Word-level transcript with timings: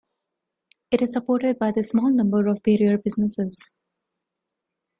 It 0.89 1.03
is 1.03 1.13
supported 1.13 1.59
by 1.59 1.71
the 1.71 1.83
small 1.83 2.09
number 2.09 2.47
of 2.47 2.63
Brier 2.63 2.97
businesses. 2.97 3.79